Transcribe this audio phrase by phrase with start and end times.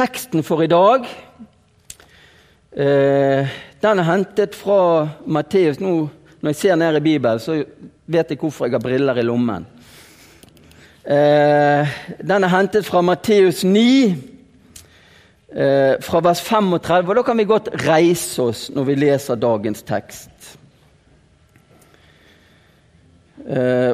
[0.00, 1.02] Teksten for i dag
[2.72, 3.48] eh,
[3.82, 5.76] den er hentet fra Matteus.
[5.76, 5.90] Nå,
[6.40, 7.58] når jeg ser ned i Bibelen, så
[8.08, 9.66] vet jeg hvorfor jeg har briller i lommen.
[11.04, 13.84] Eh, den er hentet fra Matteus 9,
[15.52, 17.08] eh, fra vers 35.
[17.10, 20.56] Og da kan vi godt reise oss når vi leser dagens tekst.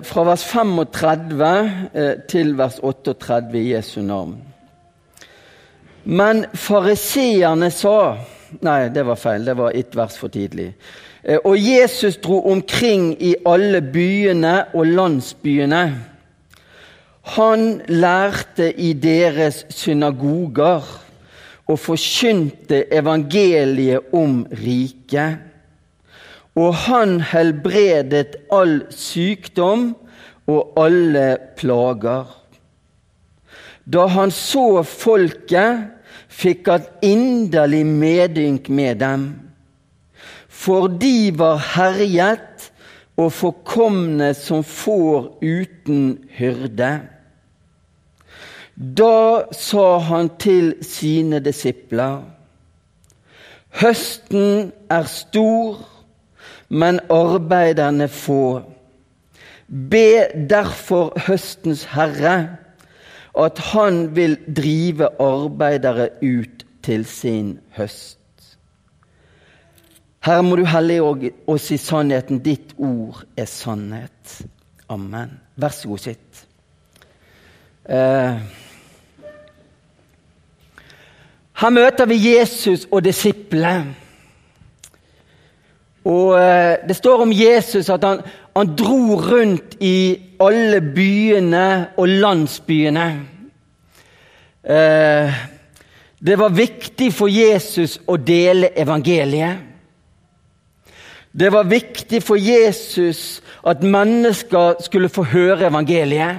[0.06, 1.54] Fra vers 35
[1.94, 4.36] eh, til vers 38 i Jesu navn.
[6.06, 7.98] Men fariseerne sa
[8.62, 9.42] Nei, det var feil.
[9.44, 10.68] Det var ett vers for tidlig.
[11.26, 15.82] Eh, og Jesus dro omkring i alle byene og landsbyene.
[17.34, 20.86] Han lærte i deres synagoger
[21.66, 25.42] og forkynte evangeliet om riket.
[26.54, 29.90] Og han helbredet all sykdom
[30.46, 31.26] og alle
[31.58, 32.30] plager.
[33.86, 35.95] Da han så folket,
[36.36, 39.26] fikk han inderlig medynk med dem,
[40.48, 42.70] for de var herjet
[43.16, 46.92] og forkomne som får uten hyrde.
[48.76, 52.20] Da sa han til sine disipler.:
[53.80, 55.80] Høsten er stor,
[56.68, 58.62] men arbeiderne få.
[59.68, 62.36] Be derfor høstens herre
[63.36, 68.18] at han vil drive arbeidere ut til sin høst.
[70.26, 72.40] Herre, må du hellige oss i sannheten.
[72.42, 74.40] Ditt ord er sannhet.
[74.88, 75.36] Amen.
[75.56, 76.46] Vær så god, sitt.
[77.88, 78.40] Eh.
[81.56, 83.94] Her møter vi Jesus og disiplene.
[86.06, 88.22] Og eh, Det står om Jesus at han,
[88.56, 91.68] han, dro rundt i alle byene
[91.98, 93.06] og landsbyene.
[94.62, 95.38] Eh,
[96.26, 99.64] det var viktig for Jesus å dele evangeliet.
[101.36, 106.38] Det var viktig for Jesus at mennesker skulle få høre evangeliet.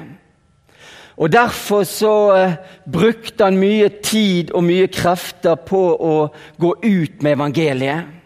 [1.18, 2.58] Og Derfor så eh,
[2.92, 6.16] brukte han mye tid og mye krefter på å
[6.58, 8.17] gå ut med evangeliet.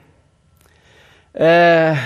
[1.36, 1.97] Eh,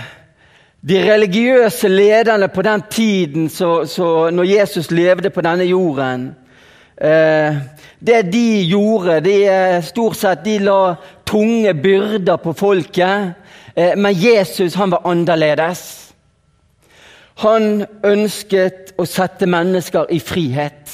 [0.88, 6.36] de religiøse lederne på den tiden, så, så når Jesus levde på denne jorden
[6.98, 7.56] eh,
[8.00, 13.34] Det de gjorde, de eh, stort sett de la tunge byrder på folket.
[13.76, 16.14] Eh, men Jesus han var annerledes.
[17.36, 20.94] Han ønsket å sette mennesker i frihet.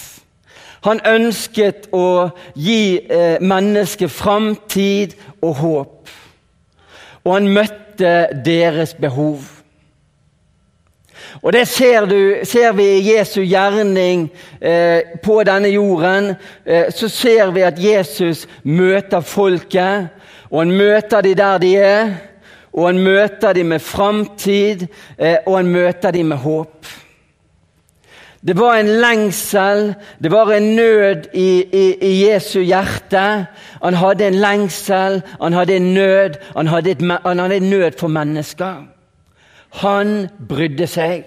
[0.88, 6.16] Han ønsket å gi eh, mennesker framtid og håp.
[7.24, 9.40] Og han møtte møtte deres behov.
[11.42, 14.30] Og Det ser, du, ser vi i Jesu gjerning
[14.62, 16.36] eh, på denne jorden.
[16.66, 20.10] Eh, så ser vi at Jesus møter folket,
[20.50, 22.12] og han møter dem der de er.
[22.74, 24.88] Og han møter dem med framtid,
[25.18, 26.88] eh, og han møter dem med håp.
[28.48, 29.94] Det var en lengsel,
[30.24, 33.46] det var en nød i, i, i, Jesu hjerte.
[33.84, 37.92] Han hadde en lengsel, han hadde en nød, han hadde, et, han hadde en nød
[38.00, 38.88] for mennesker.
[39.70, 41.24] Han brydde seg,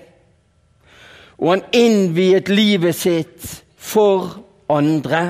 [1.39, 5.23] og han innviet livet sitt for andre.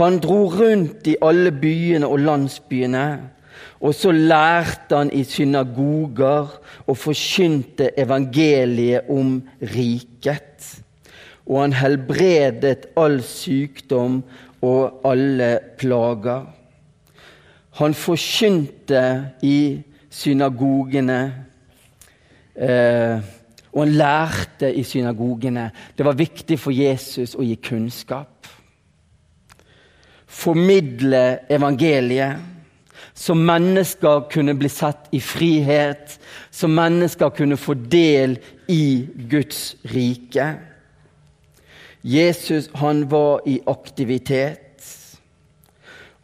[0.00, 3.06] Han dro rundt i alle byene og landsbyene
[3.80, 6.52] og så lærte han i synagoger
[6.86, 10.66] og forkynte evangeliet om riket.
[11.46, 14.20] Og han helbredet all sykdom
[14.60, 16.44] og alle plager.
[17.80, 19.02] Han forkynte
[19.42, 19.80] i
[20.10, 21.20] synagogene,
[22.56, 23.16] eh,
[23.72, 25.70] og han lærte i synagogene.
[25.96, 28.46] Det var viktig for Jesus å gi kunnskap.
[30.26, 32.59] Formidle evangeliet
[33.14, 36.16] så mennesker kunne bli satt i frihet,
[36.50, 38.38] så mennesker kunne få del
[38.68, 40.46] i Guds rike.
[42.02, 44.86] Jesus han var i aktivitet,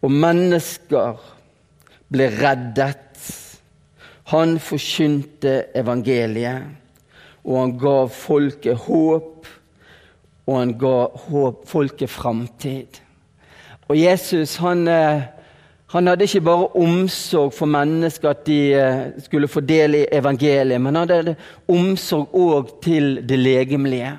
[0.02, 1.20] og mennesker
[2.12, 3.02] ble reddet.
[4.32, 6.70] Han forkynte evangeliet,
[7.44, 9.46] og han ga folket håp,
[10.46, 10.96] og han ga
[11.66, 13.02] folket framtid.
[13.86, 15.26] Og Jesus han eh,
[15.94, 20.80] han hadde ikke bare omsorg for mennesker, at de eh, skulle få del i evangeliet,
[20.82, 21.36] men han hadde
[21.70, 24.16] omsorg òg til det legemlige.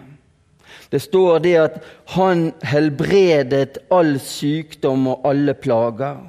[0.87, 1.81] Det står det at
[2.15, 6.21] han helbredet all sykdom og alle plager.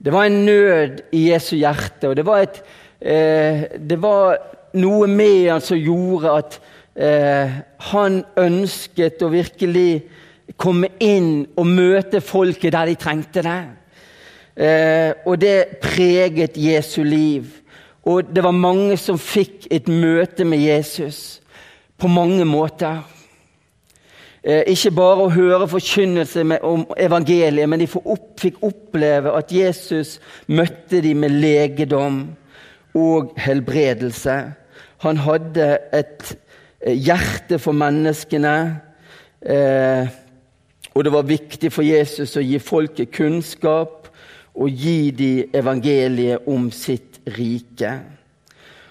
[0.00, 2.62] Det var en nød i Jesu hjerte, og det var, et,
[3.00, 4.38] eh, det var
[4.80, 6.56] noe med han som gjorde at
[6.96, 7.60] eh,
[7.92, 9.90] han ønsket å virkelig
[10.56, 13.60] komme inn og møte folket der de trengte det.
[14.60, 17.44] Eh, og det preget Jesu liv.
[18.04, 21.40] Og det var mange som fikk et møte med Jesus
[22.00, 23.00] på mange måter.
[24.44, 30.18] Eh, ikke bare å høre forkynnelse om evangeliet, men de fikk oppleve at Jesus
[30.48, 32.22] møtte dem med legedom
[32.96, 34.36] og helbredelse.
[35.06, 36.34] Han hadde et
[36.84, 38.56] eh, hjerte for menneskene.
[39.40, 43.99] Og det var viktig for Jesus å gi folket kunnskap
[44.54, 47.92] og gi dem evangeliet om sitt rike.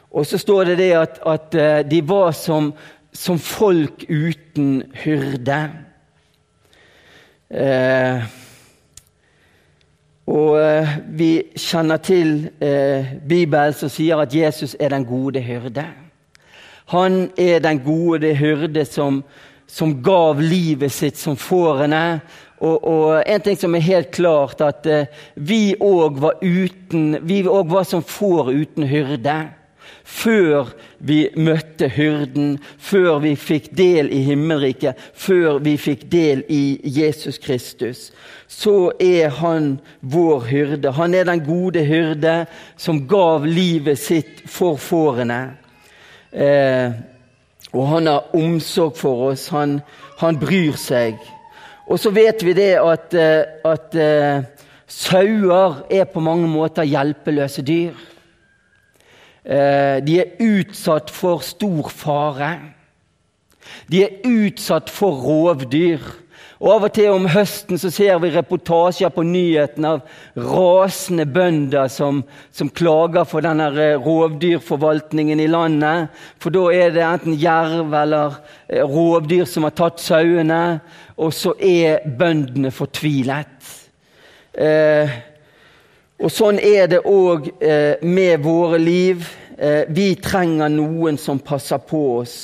[0.10, 1.58] Og så står det det at, at
[1.92, 2.72] de var som
[3.14, 5.60] som folk uten hyrde.
[7.50, 8.28] Eh,
[10.30, 15.88] og eh, vi kjenner til eh, Bibelen som sier at Jesus er den gode hyrde.
[16.94, 19.24] Han er den gode hyrde som,
[19.68, 22.22] som gav livet sitt som fårene.
[22.60, 27.44] Og, og, en ting som er helt klart, at eh, vi òg var uten Vi
[27.48, 29.38] òg var som får uten hyrde
[30.10, 36.80] før vi møtte hyrden, før vi fikk del i himmelriket, før vi fikk del i
[36.84, 38.10] Jesus Kristus.
[38.48, 40.94] Så er han vår hyrde.
[40.98, 42.46] Han er den gode hyrde
[42.78, 45.42] som gav livet sitt for fårene.
[46.34, 46.90] Eh,
[47.74, 49.48] og han har omsorg for oss.
[49.54, 49.80] Han,
[50.20, 51.22] han, bryr seg.
[51.90, 54.46] Og så vet vi det at, eh, at uh,
[54.86, 57.98] sauer er på mange måter hjelpeløse dyr.
[59.50, 62.52] Eh, de er utsatt for stor fare.
[63.90, 66.04] De er utsatt for rovdyr.
[66.60, 70.02] Og Av og til om høsten så ser vi reportasjer på nyhetene av
[70.36, 72.20] rasende bønder som,
[72.52, 76.12] som klager for denne eh, rovdyrforvaltningen i landet.
[76.44, 78.36] For da er det enten jerv eller
[78.68, 80.82] eh, rovdyr som har tatt sauene,
[81.16, 83.74] og så er bøndene fortvilet.
[84.60, 85.18] Eh,
[86.20, 89.24] og Sånn er det òg eh, med våre liv.
[89.56, 92.40] Eh, vi trenger noen som passer på oss.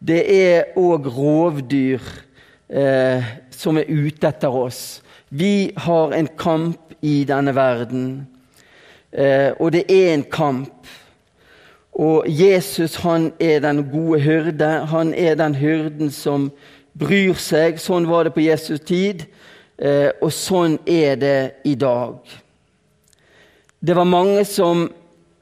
[0.00, 2.00] Det er òg rovdyr
[2.68, 5.02] eh, som er ute etter oss.
[5.28, 8.26] Vi har en kamp i denne verden,
[9.12, 10.86] eh, og det er en kamp.
[11.96, 14.86] Og Jesus han er den gode hyrde.
[14.92, 16.50] Han er den hyrden som
[16.92, 17.80] bryr seg.
[17.80, 19.24] Sånn var det på Jesus tid,
[19.78, 22.20] eh, og sånn er det i dag.
[23.80, 24.88] Det var mange som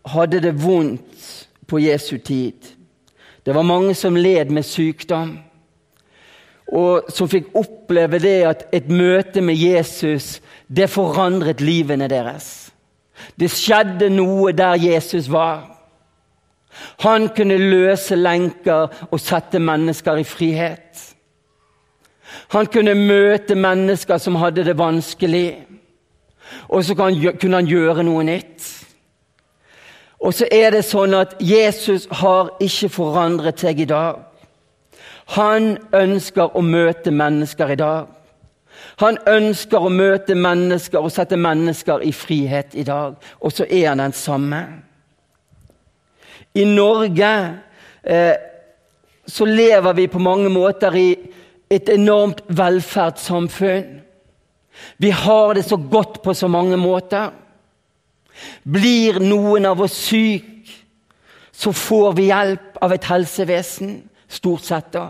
[0.04, 2.74] hadde det vondt på Jesu tid.
[3.44, 5.38] Det var mange som led med sykdom,
[6.72, 12.70] og som fikk oppleve det at et møte med Jesus det forandret livene deres.
[13.38, 15.70] Det skjedde noe der Jesus var.
[17.04, 21.04] Han kunne løse lenker og sette mennesker i frihet.
[22.50, 25.46] Han kunne møte mennesker som hadde det vanskelig
[26.68, 28.70] og så kunne han gjøre noe nytt.
[30.24, 34.22] Og så er det sånn at Jesus har ikke forandret seg i dag.
[35.26, 38.06] Han ønsker å møte mennesker i dag.
[39.00, 43.16] Han ønsker å møte mennesker og sette mennesker i frihet i dag.
[43.40, 44.60] Og så er han den samme.
[46.54, 47.30] I Norge
[48.02, 48.34] eh,
[49.26, 51.08] så lever vi på mange måter i
[51.72, 54.00] et enormt velferdssamfunn.
[54.98, 57.32] Vi har det så godt på så mange måter.
[58.62, 60.70] Blir noen av oss syk,
[61.54, 63.96] så får vi hjelp av et helsevesen.
[64.28, 65.08] Stort sett, da.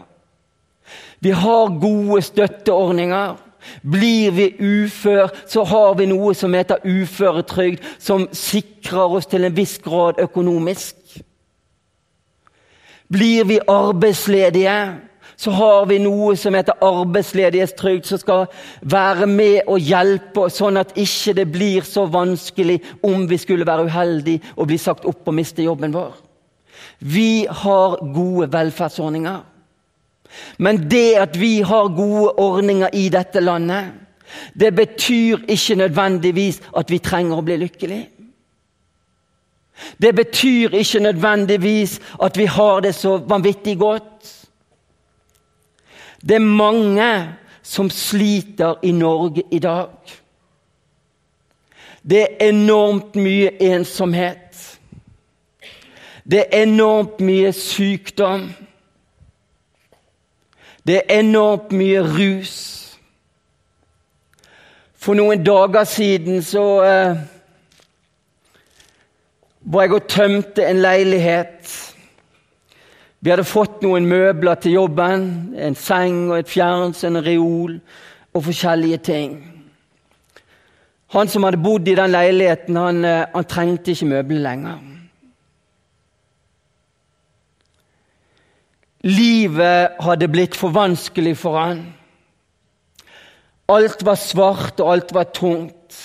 [1.19, 3.37] Vi har gode støtteordninger.
[3.83, 9.57] Blir vi ufør, så har vi noe som heter uføretrygd, som sikrer oss til en
[9.57, 10.97] viss grad økonomisk.
[13.09, 14.77] Blir vi arbeidsledige,
[15.37, 18.45] så har vi noe som heter arbeidsledighetstrygd, som skal
[18.81, 23.89] være med og hjelpe, sånn at ikke det blir så vanskelig om vi skulle være
[23.89, 26.24] uheldige og bli sagt opp og miste jobben vår.
[27.01, 29.41] Vi har gode velferdsordninger.
[30.59, 33.93] Men det at vi har gode ordninger i dette landet,
[34.61, 38.09] det betyr ikke nødvendigvis at vi trenger å bli lykkelige.
[40.03, 44.47] Det betyr ikke nødvendigvis at vi har det så vanvittig godt.
[46.21, 49.89] Det er mange som sliter i Norge i dag.
[52.03, 54.79] Det er enormt mye ensomhet.
[56.31, 58.49] Det er enormt mye sykdom.
[60.87, 62.55] Det er enormt mye rus.
[64.97, 67.19] For noen dager siden så eh,
[69.61, 71.73] var jeg og tømte en leilighet.
[73.21, 75.29] Vi hadde fått noen møbler til jobben.
[75.57, 77.77] En seng og et fjernsyn, en reol
[78.33, 79.37] og forskjellige ting.
[81.13, 84.94] Han som hadde bodd i den leiligheten, han, eh, han trengte ikke møblene lenger.
[89.05, 91.83] Livet hadde blitt for vanskelig for han.
[93.69, 95.99] Alt var svart, og alt var tungt.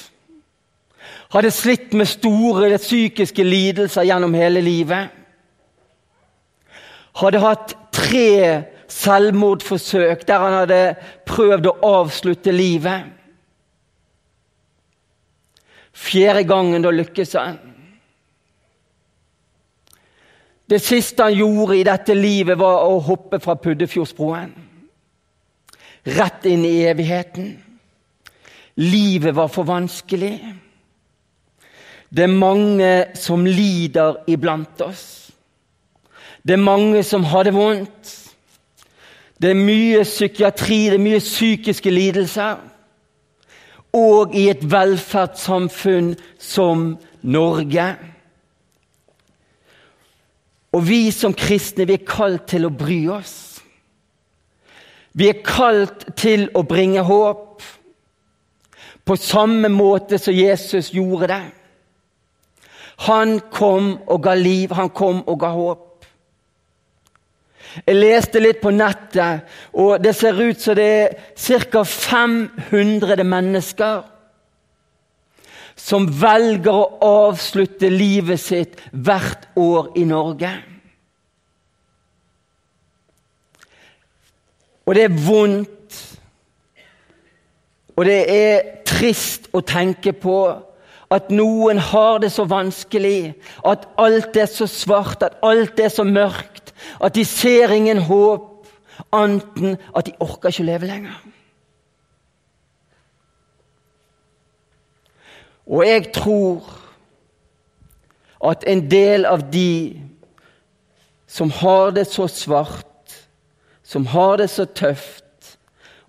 [1.31, 5.15] Hadde slitt med store psykiske lidelser gjennom hele livet.
[7.19, 10.81] Hadde hatt tre selvmordsforsøk der han hadde
[11.29, 13.07] prøvd å avslutte livet.
[15.93, 17.59] Fjerde gangen da lykkes han.
[20.69, 24.51] Det siste han gjorde i dette livet, var å hoppe fra Puddefjordsbroen.
[26.05, 27.51] Rett inn i evigheten.
[28.79, 30.35] Livet var for vanskelig.
[32.09, 35.03] Det er mange som lider iblant oss.
[36.45, 38.15] Det er mange som har det vondt.
[39.41, 42.59] Det er mye psykiatri, det er mye psykiske lidelser
[43.95, 47.85] og i et velferdssamfunn som Norge.
[50.73, 53.35] Og vi som kristne vi er kalt til å bry oss.
[55.17, 57.63] Vi er kalt til å bringe håp,
[59.05, 61.45] på samme måte som Jesus gjorde det.
[63.09, 66.05] Han kom og ga liv, han kom og ga håp.
[67.85, 71.17] Jeg leste litt på nettet, og det ser ut som det er
[71.71, 71.83] ca.
[71.83, 74.18] 500 mennesker
[75.79, 76.89] som velger å
[77.29, 80.51] avslutte livet sitt hvert år i Norge.
[84.89, 85.99] Og det er vondt,
[87.95, 90.39] og det er trist å tenke på
[91.13, 93.33] at noen har det så vanskelig,
[93.65, 98.67] at alt er så svart, at alt er så mørkt, at de ser ingen håp,
[99.15, 101.28] anten at de orker ikke å leve lenger.
[105.69, 106.65] Og jeg tror
[108.49, 110.01] at en del av de
[111.29, 112.85] som har det så svart,
[113.83, 115.57] som har det så tøft,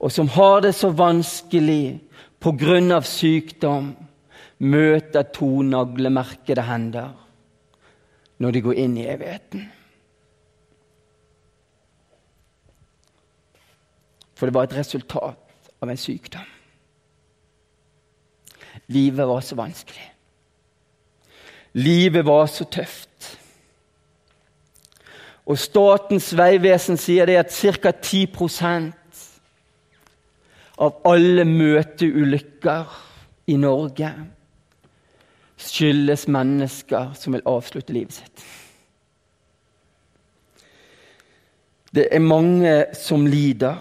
[0.01, 2.01] og som har det så vanskelig
[2.93, 3.93] av sykdom,
[4.61, 7.13] møter to naglemerkede hender
[8.41, 9.67] når de går inn i evigheten.
[14.37, 16.49] For det var et resultat av en sykdom.
[18.91, 20.07] Livet var så vanskelig.
[21.73, 23.39] Livet var så tøft.
[25.47, 27.91] Og Statens vegvesen sier det at ca.
[27.91, 28.27] 10
[30.81, 32.99] av alle møteulykker
[33.51, 34.11] i Norge
[35.61, 38.45] skyldes mennesker som vil avslutte livet sitt.
[41.95, 43.77] Det er mange som lider.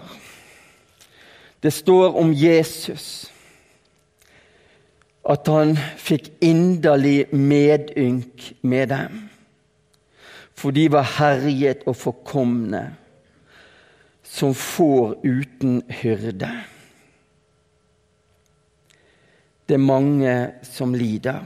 [1.62, 3.30] Det står om Jesus
[5.28, 9.18] at han fikk inderlig medynk med dem,
[10.56, 12.82] for de var herjet og forkomne,
[14.24, 16.50] som får uten hyrde.
[19.66, 20.34] Det er mange
[20.66, 21.42] som lider.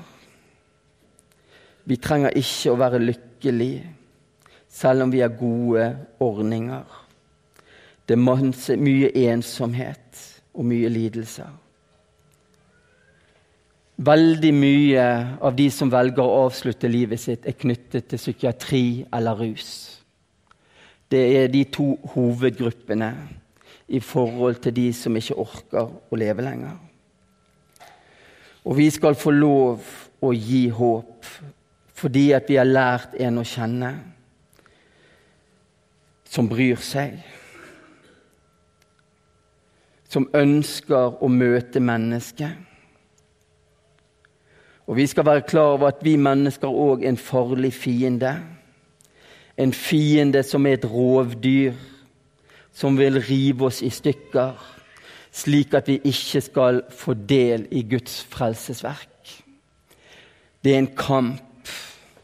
[1.85, 3.91] Vi trenger ikke å være lykkelige
[4.75, 5.91] selv om vi har gode
[6.25, 6.85] ordninger.
[8.09, 11.53] Det er mye ensomhet og mye lidelser.
[14.05, 15.05] Veldig mye
[15.41, 19.71] av de som velger å avslutte livet sitt, er knyttet til psykiatri eller rus.
[21.09, 23.11] Det er de to hovedgruppene
[23.89, 26.75] i forhold til de som ikke orker å leve lenger.
[28.65, 29.85] Og vi skal få lov
[30.25, 31.29] å gi håp
[31.95, 33.93] fordi at vi har lært en å kjenne
[36.29, 37.15] som bryr seg.
[40.11, 42.74] Som ønsker å møte mennesket.
[44.87, 48.35] Og vi skal være klar over at vi mennesker òg er en farlig fiende.
[49.57, 51.73] En fiende som er et rovdyr,
[52.75, 54.53] som vil rive oss i stykker,
[55.33, 59.09] slik at vi ikke skal få del i Guds frelsesverk.
[60.65, 61.41] Det er en kamp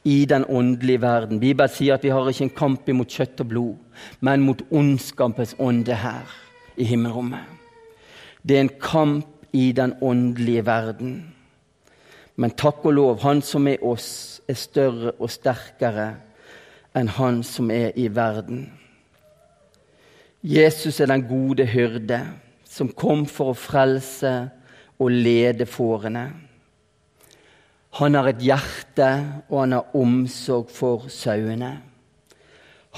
[0.04, 1.40] i den åndelige verden.
[1.40, 3.74] Bibelen sier at vi har ikke en kamp imot kjøtt og blod,
[4.20, 6.28] men mot ondskapens ånde her
[6.76, 7.44] i himmelrommet.
[8.42, 11.29] Det er en kamp i den åndelige verden.
[12.40, 16.14] Men takk og lov, han som er oss, er større og sterkere
[16.96, 18.62] enn han som er i verden.
[20.40, 22.22] Jesus er den gode hyrde
[22.64, 24.32] som kom for å frelse
[24.96, 26.30] og lede fårene.
[27.98, 29.08] Han har et hjerte,
[29.50, 31.74] og han har omsorg for sauene.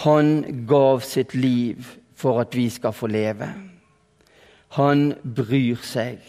[0.04, 3.48] Han gav sitt liv for at vi skal få leve.
[4.76, 6.20] Han bryr seg.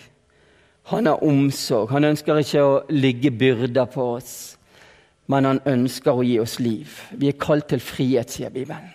[0.92, 1.90] Han har omsorg.
[1.90, 4.34] Han ønsker ikke å ligge byrder på oss,
[5.32, 6.98] men han ønsker å gi oss liv.
[7.16, 8.92] Vi er kalt til frihet, sier Bibelen.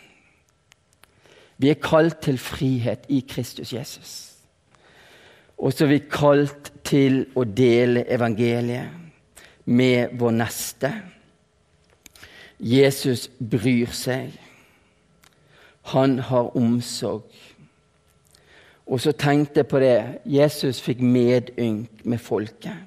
[1.59, 4.13] Vi er kalt til frihet i Kristus Jesus.
[5.59, 10.93] Og så er vi kalt til å dele evangeliet med vår neste.
[12.59, 14.37] Jesus bryr seg.
[15.95, 17.27] Han har omsorg.
[18.89, 20.21] Og så tenkte jeg på det.
[20.25, 22.87] Jesus fikk medynk med folket.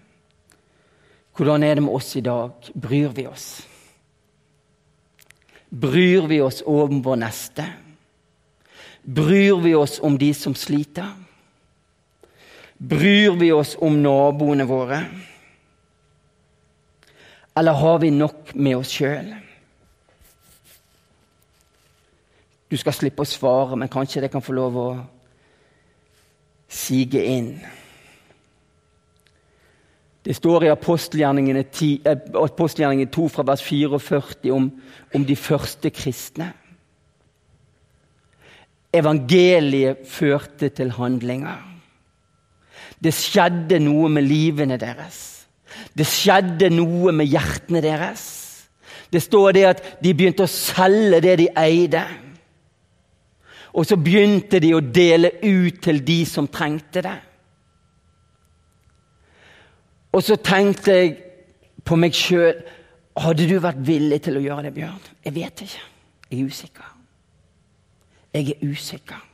[1.37, 2.51] Hvordan er det med oss i dag?
[2.73, 3.61] Bryr vi oss?
[5.69, 7.65] Bryr vi oss om vår neste?
[9.01, 11.13] Bryr vi oss om de som sliter?
[12.77, 15.03] Bryr vi oss om naboene våre?
[17.55, 19.31] Eller har vi nok med oss sjøl?
[22.71, 24.91] Du skal slippe å svare, men kanskje det kan få lov å
[26.71, 27.51] sige inn.
[30.21, 31.63] Det står i apostelgjerningene
[33.11, 34.71] 2 fra vers 44 om,
[35.15, 36.51] om de første kristne.
[38.93, 41.57] Evangeliet førte til handlinger.
[43.01, 45.47] Det skjedde noe med livene deres.
[45.97, 48.23] Det skjedde noe med hjertene deres.
[49.11, 52.03] Det står det at de begynte å selge det de eide.
[53.73, 57.17] Og så begynte de å dele ut til de som trengte det.
[60.11, 61.13] Og så tenkte jeg
[61.87, 62.61] på meg sjøl
[63.21, 65.07] Hadde du vært villig til å gjøre det, Bjørn?
[65.25, 65.81] Jeg vet ikke.
[66.31, 66.91] Jeg er usikker.
[68.31, 69.25] Jeg er usikker.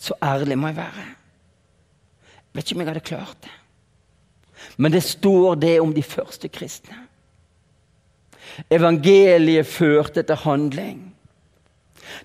[0.00, 1.04] Så ærlig må jeg være.
[1.04, 3.52] Jeg Vet ikke om jeg hadde klart det.
[4.76, 6.96] Men det står det om de første kristne.
[8.70, 11.11] Evangeliet førte til handling.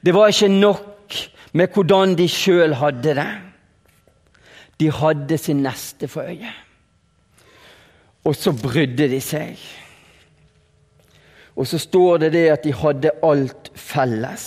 [0.01, 1.17] Det var ikke nok
[1.57, 3.31] med hvordan de sjøl hadde det.
[4.79, 6.53] De hadde sin neste for øye.
[8.27, 9.57] Og så brydde de seg.
[11.57, 14.45] Og så står det det at de hadde alt felles.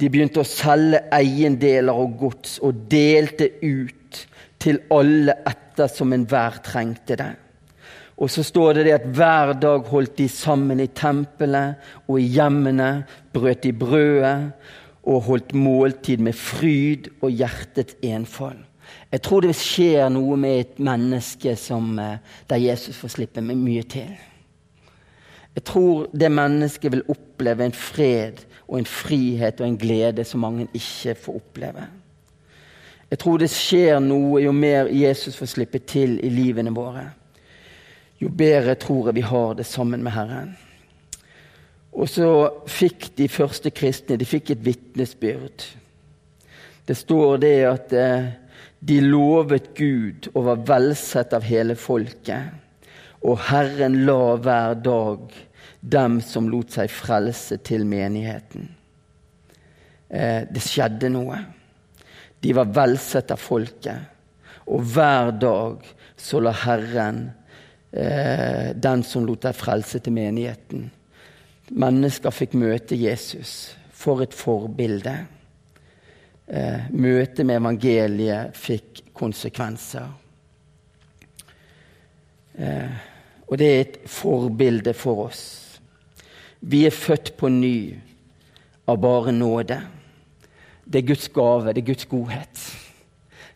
[0.00, 4.22] De begynte å selge eiendeler og gods og delte ut
[4.60, 7.32] til alle etter som enhver trengte det.
[8.20, 12.28] Og så står det, det at hver dag holdt de sammen i tempelet og i
[12.34, 14.50] hjemmene, brøt de brødet
[15.08, 18.58] og holdt måltid med fryd og hjertets enfold.
[19.10, 22.18] Jeg tror det skjer noe med et menneske som, eh,
[22.50, 24.10] der Jesus får slippe med mye til.
[25.54, 30.40] Jeg tror det mennesket vil oppleve en fred og en frihet og en glede som
[30.40, 31.86] mange ikke får oppleve.
[33.10, 37.10] Jeg tror det skjer noe jo mer Jesus får slippe til i livene våre.
[38.20, 40.52] Jo bedre tror jeg vi har det sammen med Herren.
[41.96, 42.28] Og så
[42.70, 45.64] fikk de første kristne de fikk et vitnesbyrd.
[46.86, 48.28] Det står det at eh,
[48.80, 52.52] de lovet Gud og var velsett av hele folket.
[53.24, 55.34] Og Herren la hver dag
[55.80, 58.68] dem som lot seg frelse, til menigheten.
[60.08, 61.40] Eh, det skjedde noe.
[62.40, 64.08] De var velsett av folket.
[64.70, 65.84] Og hver dag
[66.20, 67.30] så la Herren
[67.92, 70.88] eh, den som lot deg frelse, til menigheten.
[71.70, 73.74] Mennesker fikk møte Jesus.
[73.92, 75.14] For et forbilde.
[76.50, 80.08] Eh, møtet med evangeliet fikk konsekvenser.
[82.58, 82.96] Eh,
[83.46, 85.44] og det er et forbilde for oss.
[86.60, 87.94] Vi er født på ny
[88.90, 89.78] av bare nåde.
[90.84, 92.66] Det er Guds gave, det er Guds godhet.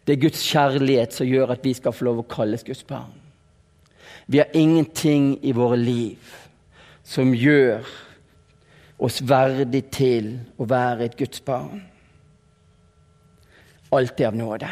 [0.07, 3.14] Det er Guds kjærlighet som gjør at vi skal få lov å kalles Guds barn.
[4.27, 6.35] Vi har ingenting i våre liv
[7.05, 7.85] som gjør
[9.05, 11.83] oss verdig til å være et Guds barn.
[13.95, 14.71] Alt er av nåde.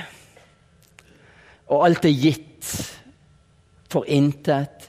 [1.73, 2.71] Og alt er gitt
[3.93, 4.88] for intet,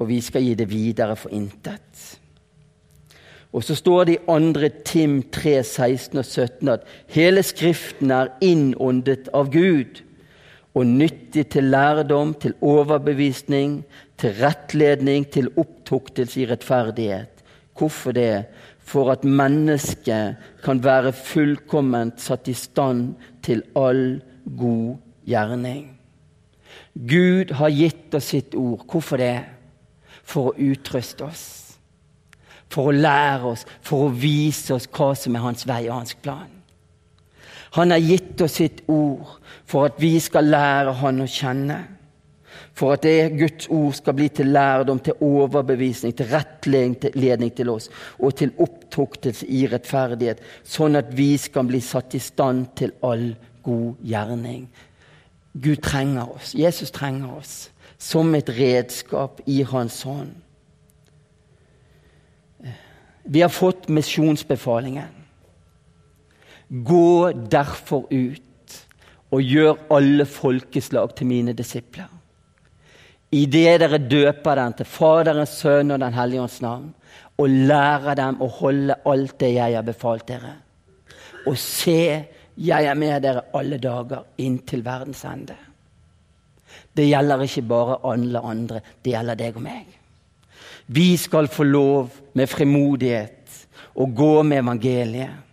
[0.00, 2.18] og vi skal gi det videre for intet.
[3.52, 4.68] Og så står det i 2.
[4.86, 10.02] Tim 3, 16 og 17 at hele Skriften er innåndet av Gud
[10.74, 13.80] og nyttig til lærdom, til overbevisning,
[14.18, 17.44] til rettledning, til opptuktelse i rettferdighet.
[17.78, 18.44] Hvorfor det?
[18.78, 24.20] For at mennesket kan være fullkomment satt i stand til all
[24.58, 25.96] god gjerning.
[26.94, 28.84] Gud har gitt oss sitt ord.
[28.90, 29.38] Hvorfor det?
[30.22, 31.60] For å utruste oss
[32.70, 36.14] for å lære oss, for å vise oss hva som er hans vei og hans
[36.22, 36.59] plan.
[37.76, 41.78] Han har gitt oss sitt ord for at vi skal lære han å kjenne.
[42.74, 47.90] For at det Guds ord skal bli til lærdom, til overbevisning, til rettledning til oss
[48.18, 53.30] og til opptuktelse i rettferdighet, sånn at vi skal bli satt i stand til all
[53.66, 54.64] god gjerning.
[55.52, 56.54] Gud trenger oss.
[56.54, 57.54] Jesus trenger oss
[58.00, 60.32] som et redskap i Hans hånd.
[63.24, 65.19] Vi har fått misjonsbefalingen.
[66.70, 68.76] Gå derfor ut
[69.30, 72.08] og gjør alle folkeslag til mine disipler.
[73.30, 76.88] Idet dere døper dem til Faderens, Sønn og Den hellige ånds navn,
[77.38, 80.54] og lærer dem å holde alt det jeg har befalt dere.
[81.46, 82.24] Og se,
[82.60, 85.56] jeg er med dere alle dager inntil verdens ende.
[86.94, 89.86] Det gjelder ikke bare alle andre, det gjelder deg og meg.
[90.90, 93.60] Vi skal få lov med frimodighet
[93.94, 95.49] å gå med evangeliet.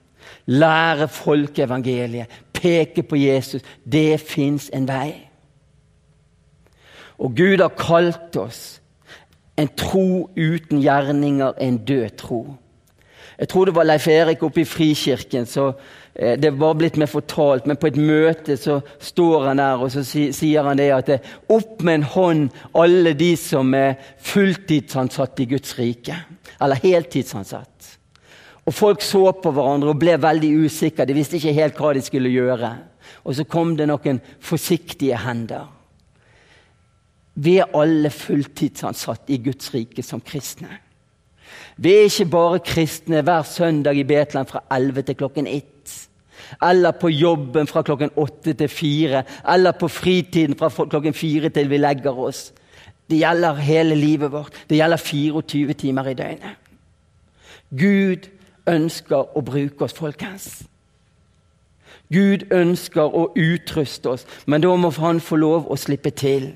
[0.48, 3.62] Lære folk evangeliet, peke på Jesus.
[3.84, 5.12] Det fins en vei.
[7.18, 8.82] Og Gud har kalt oss
[9.58, 12.42] en tro uten gjerninger, en død tro.
[13.38, 15.46] Jeg tror det var Leif Erik oppe i Frikirken.
[15.46, 15.72] så
[16.16, 19.92] eh, Det var blitt meg fortalt, men på et møte så står han der og
[19.94, 25.40] så sier han det at det, opp med en hånd alle de som er fulltidsansatt
[25.40, 26.18] i Guds rike.
[26.62, 27.77] Eller heltidsansatt.
[28.68, 31.06] Og Folk så på hverandre og ble veldig usikre.
[31.08, 32.74] De visste ikke helt hva de skulle gjøre.
[33.24, 35.70] Og så kom det noen forsiktige hender.
[37.38, 40.82] Vi er alle fulltidsansatt i Guds rike som kristne.
[41.78, 45.98] Vi er ikke bare kristne hver søndag i Betlehem fra 11 til klokken 1.
[46.64, 49.24] Eller på jobben fra klokken 8 til 4.
[49.54, 52.50] Eller på fritiden fra klokken 4 til vi legger oss.
[53.08, 54.66] Det gjelder hele livet vårt.
[54.68, 56.66] Det gjelder 24 timer i døgnet.
[57.70, 58.28] Gud
[58.68, 60.50] ønsker å bruke oss, folkens.
[62.14, 66.54] Gud ønsker å utruste oss, men da må han få lov å slippe til.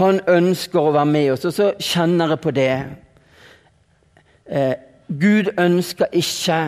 [0.00, 1.44] Han ønsker å være med oss.
[1.44, 2.74] Og så kjenner jeg på det.
[4.46, 4.74] Eh,
[5.10, 6.60] Gud ønsker ikke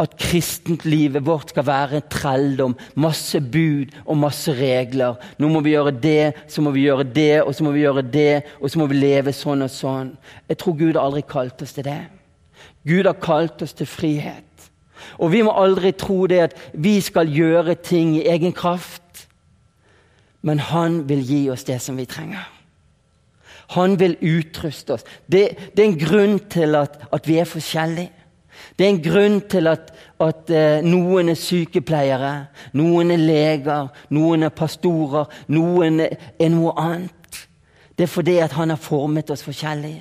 [0.00, 2.76] at kristentlivet vårt skal være en trelldom.
[2.94, 5.18] Masse bud og masse regler.
[5.38, 8.02] Nå må vi gjøre det, så må vi gjøre det, og så må vi gjøre
[8.02, 10.14] det, og så må vi leve sånn og sånn.
[10.48, 12.00] Jeg tror Gud aldri kalt oss til det.
[12.86, 14.44] Gud har kalt oss til frihet.
[15.20, 19.26] Og vi må aldri tro det at vi skal gjøre ting i egen kraft.
[20.42, 22.46] Men han vil gi oss det som vi trenger.
[23.76, 25.04] Han vil utruste oss.
[25.26, 28.10] Det, det er en grunn til at, at, vi er forskjellige.
[28.78, 32.32] Det er en grunn til at, at uh, noen er sykepleiere,
[32.76, 37.40] noen er leger, noen er pastorer, noen er noe annet.
[37.94, 39.98] Det er fordi at han har formet oss forskjellig.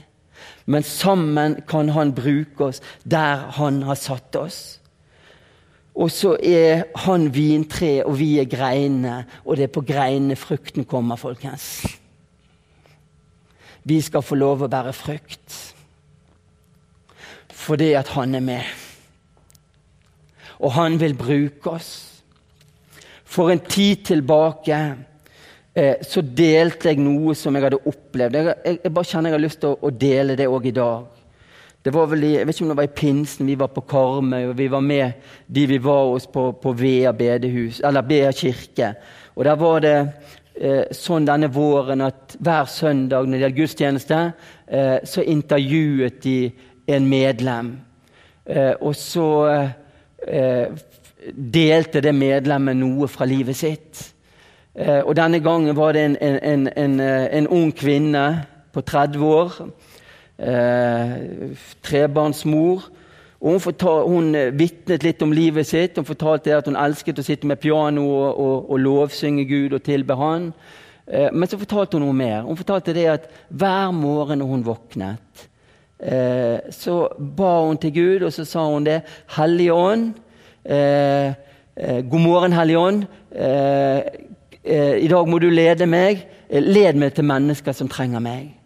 [0.70, 4.60] Men sammen kan han bruke oss der han har satt oss.
[6.00, 9.24] Og så er han vintre, og vi er greinene.
[9.46, 11.82] Og det er på greinene frukten kommer, folkens.
[13.84, 15.58] Vi skal få lov å bære frukt
[17.60, 18.70] fordi at han er med.
[20.64, 21.90] Og han vil bruke oss.
[23.28, 24.78] For en tid tilbake
[25.80, 28.36] eh, så delte jeg noe som jeg hadde opplevd.
[28.36, 30.76] Jeg, jeg, jeg bare kjenner jeg har lyst til å, å dele det òg i
[30.76, 31.08] dag.
[31.82, 33.86] Det var vel i, Jeg vet ikke om det var i pinsen, vi var på
[33.88, 38.34] Karmøy, og vi var med de vi var hos på, på Vea bedehus, eller Vea
[38.36, 38.92] kirke.
[39.36, 39.96] Og der var det
[40.60, 44.20] eh, sånn denne våren at hver søndag når det gjelder gudstjeneste,
[44.68, 46.38] eh, så intervjuet de
[46.92, 47.72] en medlem.
[48.44, 49.30] Eh, og så
[50.28, 50.68] eh,
[51.32, 54.04] delte det medlemmet noe fra livet sitt.
[54.80, 59.58] Eh, og denne gangen var det en, en, en, en ung kvinne på 30 år
[60.40, 61.12] eh,
[61.84, 62.86] trebarnsmor.
[63.40, 65.98] Og hun, fortal, hun eh, vitnet litt om livet sitt.
[65.98, 69.84] Hun fortalte at hun elsket å sitte med piano og, og, og lovsynge Gud og
[69.84, 70.52] tilbe Han.
[71.08, 72.42] Eh, men så fortalte hun noe mer.
[72.48, 75.46] Hun fortalte det at hver morgen når hun våknet,
[76.00, 79.02] eh, så ba hun til Gud, og så sa hun det.
[79.38, 80.12] Hellige Ånd,
[80.66, 81.34] eh,
[81.76, 83.08] eh, god morgen, Hellige Ånd.
[84.66, 86.26] I dag må du lede meg.
[86.50, 88.60] Led meg til mennesker som trenger meg.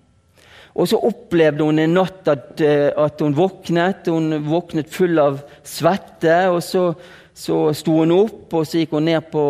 [0.74, 4.10] Og så opplevde hun en natt at, eh, at, hun våknet.
[4.10, 6.50] Hun våknet full av svette.
[6.50, 6.94] og så,
[7.34, 9.44] så sto hun opp og så gikk hun ned på,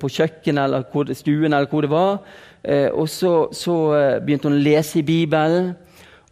[0.00, 2.20] på kjøkkenet eller hvor, stuen eller hvor det var.
[2.64, 5.74] Eh, og så, så, eh, begynte hun å lese i Bibelen.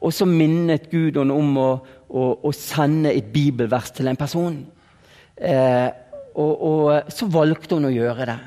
[0.00, 1.70] Og så minnet Gud henne om å,
[2.08, 4.56] å, å, sende et bibelvers til en person.
[5.36, 5.90] Eh,
[6.32, 8.38] og, og så valgte hun å gjøre det.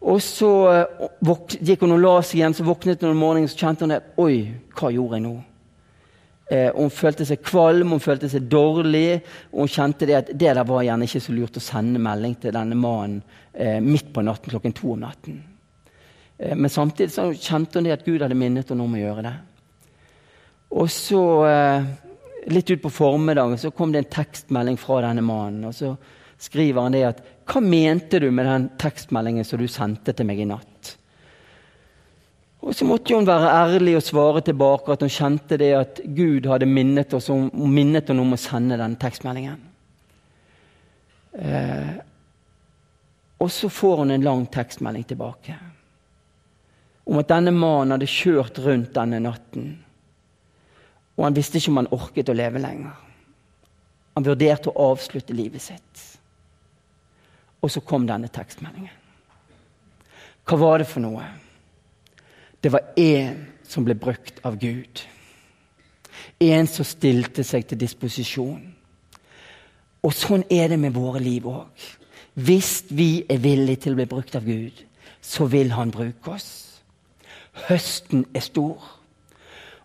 [0.00, 0.50] Og så
[0.88, 3.92] uh, gikk hun og la seg igjen, så våknet hun om morgenen så kjente hun
[3.92, 4.02] det.
[4.20, 4.36] Oi,
[4.76, 5.36] hva gjorde jeg nå?
[6.50, 9.20] Eh, hun følte seg kvalm, hun følte seg dårlig.
[9.52, 12.34] og Hun kjente det at det der var gjerne ikke så lurt å sende melding
[12.42, 13.20] til denne mannen
[13.54, 15.38] eh, midt på natten klokken to om natten.
[16.40, 19.26] Eh, men samtidig så kjente hun det at Gud hadde minnet henne om å gjøre
[19.28, 19.34] det.
[20.74, 21.86] Og så, eh,
[22.50, 25.64] litt utpå formiddagen, så kom det en tekstmelding fra denne mannen.
[25.70, 25.94] Og så
[26.38, 30.42] skriver han det at Hva mente du med den tekstmeldingen som du sendte til meg
[30.42, 30.92] i natt?
[32.60, 36.46] Og så måtte hun være ærlig og svare tilbake at hun kjente det at Gud
[36.46, 39.58] hadde minnet, oss om, minnet henne om å sende den tekstmeldingen.
[41.40, 41.94] Eh,
[43.40, 45.56] og så får hun en lang tekstmelding tilbake
[47.10, 49.70] om at denne mannen hadde kjørt rundt denne natten.
[51.16, 52.92] Og han visste ikke om han orket å leve lenger.
[54.14, 56.04] Han vurderte å avslutte livet sitt.
[57.60, 58.96] Og så kom denne tekstmeldingen.
[60.48, 61.24] Hva var det for noe?
[62.60, 65.02] Det var én som ble brukt av Gud.
[66.40, 68.62] En som stilte seg til disposisjon.
[70.00, 71.88] Og sånn er det med våre liv òg.
[72.40, 74.74] Hvis vi er villige til å bli brukt av Gud,
[75.20, 76.80] så vil Han bruke oss.
[77.68, 78.78] Høsten er stor.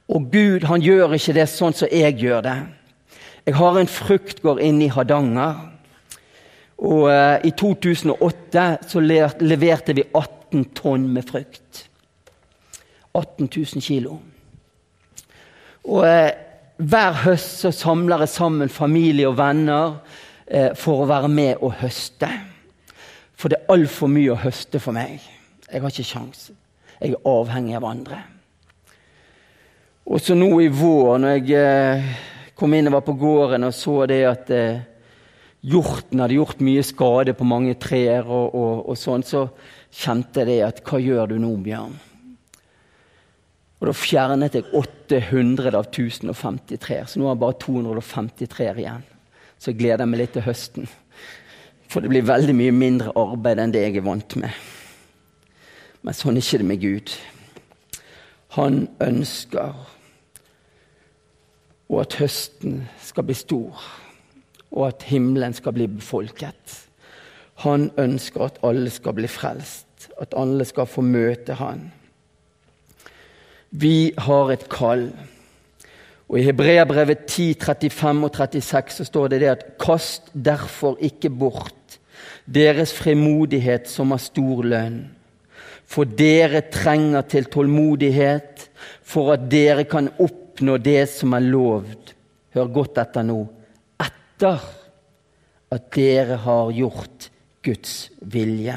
[0.07, 2.57] Og Gud han gjør ikke det sånn som jeg gjør det.
[3.45, 5.55] Jeg har en fruktgård inne i Hardanger.
[6.77, 11.85] Og uh, I 2008 så leverte vi 18 tonn med frukt.
[13.13, 14.19] 18 000 kilo.
[15.85, 16.29] Og uh,
[16.75, 21.77] Hver høst så samler jeg sammen familie og venner uh, for å være med og
[21.79, 22.27] høste.
[23.35, 25.23] For det er altfor mye å høste for meg.
[25.71, 26.55] Jeg har ikke sjanse.
[26.99, 28.19] Jeg er avhengig av andre.
[30.05, 32.09] Og så nå i vår, når jeg eh,
[32.55, 34.83] kom inn og var på gården og så det at eh,
[35.65, 39.47] hjorten hadde gjort mye skade på mange trær, og, og, og sånn, så
[39.95, 41.95] kjente jeg det at Hva gjør du nå, Bjørn?
[43.79, 48.79] Og Da fjernet jeg 800 av 1050 trær, så nå har jeg bare 250 trær
[48.81, 49.03] igjen.
[49.59, 50.87] Så jeg gleder meg litt til høsten.
[51.91, 54.53] For det blir veldig mye mindre arbeid enn det jeg er vant med.
[56.05, 57.13] Men sånn er ikke det med Gud.
[58.55, 59.75] Han ønsker
[61.85, 63.83] og at høsten skal bli stor,
[64.75, 66.75] og at himmelen skal bli befolket.
[67.63, 71.87] Han ønsker at alle skal bli frelst, at alle skal få møte Han.
[73.71, 75.09] Vi har et kall.
[76.29, 81.29] Og I Hebreabrevet 10, 35 og 36 så står det det at kast derfor ikke
[81.29, 81.99] bort
[82.45, 85.03] deres fremodighet som har stor lønn
[85.85, 88.65] for dere trenger til tålmodighet
[89.05, 92.13] for at dere kan oppnå det som er lovd.
[92.55, 93.39] Hør godt etter nå.
[94.35, 94.59] Etter
[95.71, 97.29] at dere har gjort
[97.63, 98.75] Guds vilje.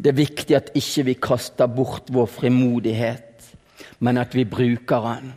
[0.00, 3.50] Det er viktig at ikke vi kaster bort vår frimodighet,
[4.00, 5.34] men at vi bruker den.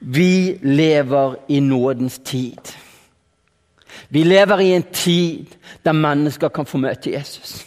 [0.00, 2.72] Vi lever i nådens tid.
[4.08, 5.52] Vi lever i en tid
[5.84, 7.66] der mennesker kan få møte Jesus.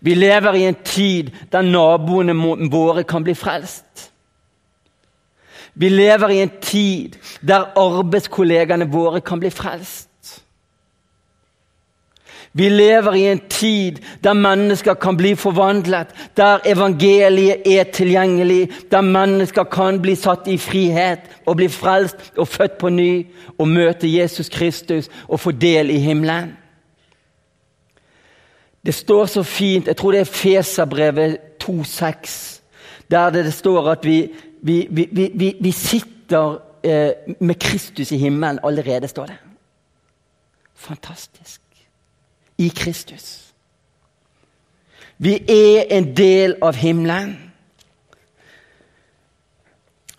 [0.00, 2.34] Vi lever i en tid der naboene
[2.70, 4.10] våre kan bli frelst.
[5.76, 10.08] Vi lever i en tid der arbeidskollegene våre kan bli frelst.
[12.56, 19.00] Vi lever i en tid der mennesker kan bli forvandlet, der evangeliet er tilgjengelig, der
[19.00, 23.26] mennesker kan bli satt i frihet og bli frelst og født på ny
[23.58, 26.54] og møte Jesus Kristus og få del i himmelen.
[28.86, 32.60] Det står så fint, jeg tror det er Feserbrevet 2,6,
[33.10, 34.30] der det står at vi,
[34.66, 39.36] vi, vi, vi sitter eh, med Kristus i himmelen allerede, står det.
[40.74, 41.60] Fantastisk.
[42.58, 43.54] I Kristus.
[45.18, 47.36] Vi er en del av himmelen.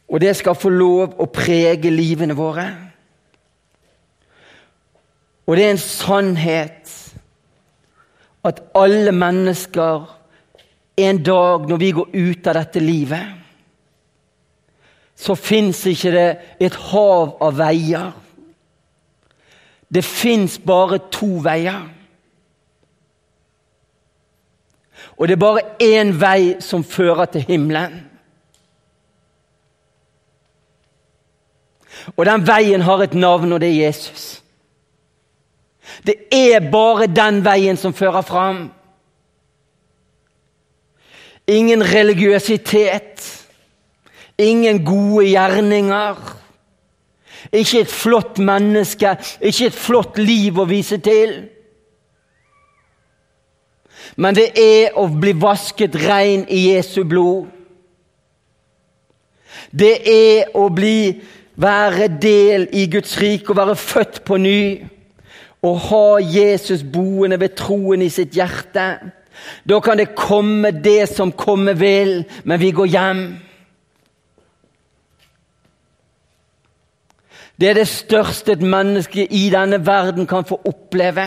[0.08, 2.68] Og det skal få lov å prege livene våre.
[5.48, 6.94] Og det er en sannhet
[8.48, 10.08] at alle mennesker
[10.98, 13.37] en dag når vi går ut av dette livet,
[15.18, 16.28] så fins ikke det
[16.62, 18.12] et hav av veier.
[19.90, 21.88] Det fins bare to veier.
[25.18, 28.04] Og det er bare én vei som fører til himmelen.
[32.16, 34.44] Og den veien har et navn, og det er Jesus.
[36.06, 38.68] Det er bare den veien som fører fram.
[41.48, 43.37] Ingen religiøsitet.
[44.38, 46.18] Ingen gode gjerninger.
[47.54, 51.38] Ikke et flott menneske, ikke et flott liv å vise til.
[54.18, 57.48] Men det er å bli vasket rein i Jesu blod.
[59.72, 61.18] Det er å bli,
[61.58, 64.62] være del i Guds rike og være født på ny
[65.66, 68.86] å ha Jesus boende ved troen i sitt hjerte.
[69.66, 73.24] Da kan det komme det som komme vil, men vi går hjem.
[77.60, 81.26] Det er det største et menneske i denne verden kan få oppleve.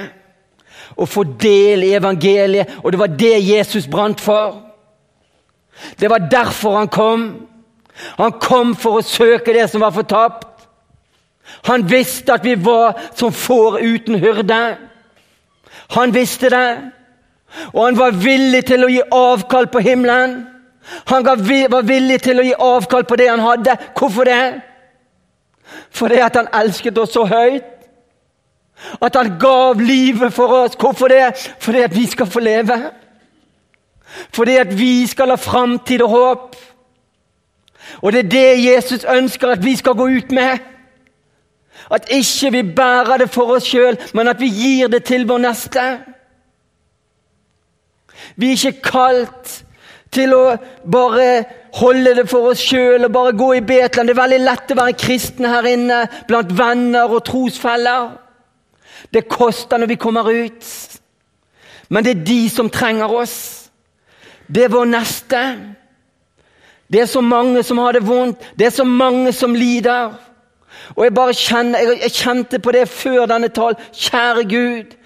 [0.96, 4.60] Å få del i evangeliet, og det var det Jesus brant for.
[6.00, 7.26] Det var derfor han kom.
[8.18, 10.46] Han kom for å søke det som var fortapt.
[11.66, 14.60] Han visste at vi var som får uten hyrde.
[15.96, 16.78] Han visste det,
[17.72, 20.44] og han var villig til å gi avkall på himmelen.
[21.10, 23.76] Han var villig til å gi avkall på det han hadde.
[23.98, 24.69] Hvorfor det?
[25.90, 27.64] Fordi at han elsket oss så høyt.
[29.02, 30.76] At han gav livet for oss.
[30.78, 31.54] Hvorfor det?
[31.60, 32.90] Fordi at vi skal få leve.
[34.32, 36.56] Fordi at vi skal ha framtid og håp.
[38.02, 40.58] Og det er det Jesus ønsker at vi skal gå ut med.
[41.90, 45.38] At ikke vi bærer det for oss sjøl, men at vi gir det til vår
[45.38, 45.86] neste.
[48.36, 49.64] Vi er ikke kalt
[50.12, 50.44] til å
[50.92, 54.08] bare holde det for oss sjøl og bare gå i Betlehem.
[54.08, 58.10] Det er veldig lett å være kristen her inne blant venner og trosfeller.
[59.14, 60.70] Det koster når vi kommer ut.
[61.90, 63.36] Men det er de som trenger oss.
[64.46, 65.42] Det er vår neste.
[66.90, 68.42] Det er så mange som har det vondt.
[68.58, 70.14] Det er så mange som lider.
[70.96, 73.78] Og jeg bare kjenner, jeg kjente på det før denne talen.
[73.94, 74.96] Kjære Gud,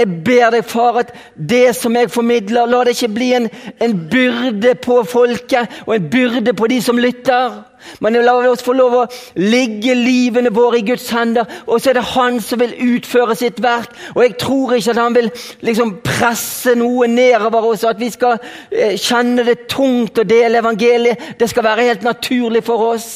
[0.00, 3.48] jeg ber deg, far, at det som jeg formidler, la det ikke bli en,
[3.84, 7.60] en, byrde på folket og en byrde på de som lytter.
[8.00, 9.02] Men la oss få lov å
[9.36, 13.60] ligge livene våre i Guds hender, og så er det Han som vil utføre sitt
[13.62, 13.90] verk.
[14.14, 15.30] Og jeg tror ikke at Han vil
[15.66, 18.38] liksom presse noe nedover oss, at vi skal
[18.70, 21.36] eh, kjenne det tungt å dele evangeliet.
[21.38, 23.10] Det skal være helt naturlig for oss.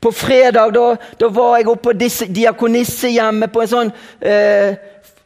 [0.00, 4.76] På fredag da, da var jeg oppe på diakonissehjemmet på en sånn eh,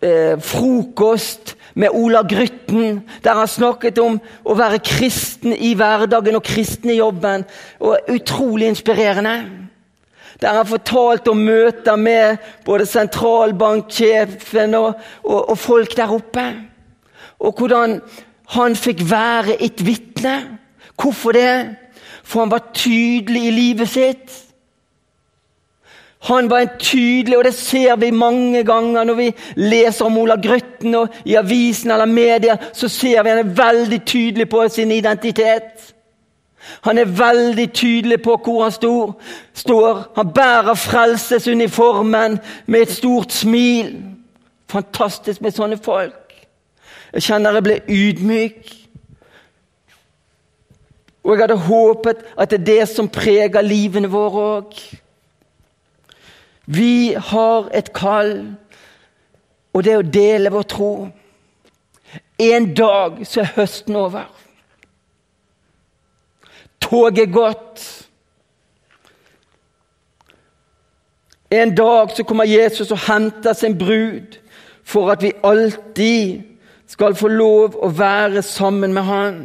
[0.03, 6.45] eh, frokost med Ola Grytten, der han snakket om å være kristen i hverdagen og
[6.45, 7.47] kristen i jobben.
[7.81, 9.37] Og Utrolig inspirerende.
[10.43, 16.47] Der han fortalte om møter med både sentralbanksjefen og, og, og folk der oppe.
[17.43, 18.01] Og hvordan
[18.57, 20.59] han fikk være et vitne.
[21.01, 21.77] Hvorfor det?
[22.23, 24.35] For han var tydelig i livet sitt.
[26.23, 30.37] Han var en tydelig, og det ser vi mange ganger når vi leser om Ola
[30.39, 34.91] Grøtten og i avisen eller media, så ser vi han er veldig tydelig på sin
[34.91, 35.95] identitet.
[36.83, 39.21] Han er veldig tydelig på hvor han står.
[39.55, 40.13] står.
[40.17, 43.97] Han bærer frelsesuniformen med et stort smil.
[44.71, 46.47] Fantastisk med sånne folk.
[47.13, 48.73] Jeg kjenner jeg ble ydmyk.
[51.23, 55.02] Og jeg hadde håpet at det er det som preger livene våre òg.
[56.67, 58.55] Vi har et kall,
[59.73, 60.93] og det er å dele vår tro.
[62.39, 64.29] En dag så er høsten over.
[66.83, 67.83] Toget er gått.
[71.51, 74.39] En dag så kommer Jesus og henter sin brud
[74.85, 76.43] for at vi alltid
[76.89, 79.37] skal få lov å være sammen med Han.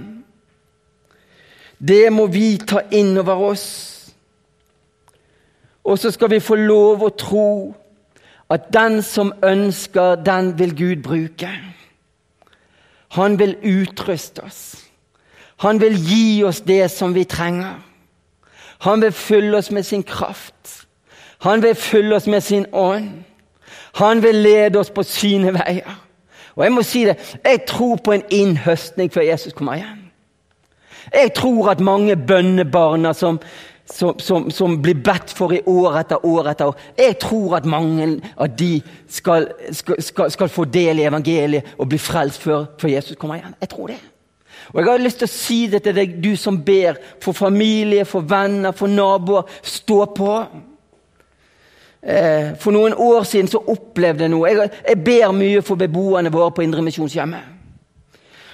[1.77, 3.96] Det må vi ta inn over oss.
[5.87, 7.49] Og så skal vi få lov å tro
[8.51, 11.49] at den som ønsker, den vil Gud bruke.
[13.15, 14.83] Han vil utruste oss.
[15.63, 17.79] Han vil gi oss det som vi trenger.
[18.83, 20.87] Han vil fylle oss med sin kraft.
[21.39, 23.23] Han vil fylle oss med sin ånd.
[23.95, 26.03] Han vil lede oss på sine veier.
[26.55, 30.03] Og Jeg må si det, jeg tror på en innhøstning før Jesus kommer igjen.
[31.13, 33.39] Jeg tror at mange bønnebarna som
[33.93, 36.83] som, som, som, blir bedt for i år etter år etter år.
[36.97, 41.89] Jeg tror at mange av de skal, skal, skal, skal få del i evangeliet og
[41.89, 43.55] bli frelst før, før, Jesus kommer igjen.
[43.61, 43.99] Jeg tror det.
[44.73, 48.05] Og Jeg har lyst til å si det til deg, du som ber for familie,
[48.05, 49.47] for venner, for naboer.
[49.63, 50.33] Stå på.
[52.03, 54.49] Eh, for noen år siden så opplevde jeg noe.
[54.51, 57.53] Jeg, jeg ber mye for beboerne våre på Indremisjonshjemmet.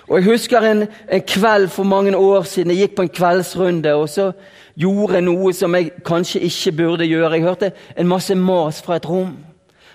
[0.08, 2.72] Og Jeg husker en, en kveld for mange år siden.
[2.72, 3.93] Jeg gikk på en kveldsrunde.
[3.93, 4.32] og så
[4.80, 7.36] gjorde noe som jeg kanskje ikke burde gjøre.
[7.38, 9.36] Jeg hørte en masse mas fra et rom.